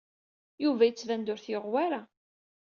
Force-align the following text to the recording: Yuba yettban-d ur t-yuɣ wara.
Yuba 0.63 0.83
yettban-d 0.87 1.31
ur 1.33 1.39
t-yuɣ 1.39 1.65
wara. 1.71 2.01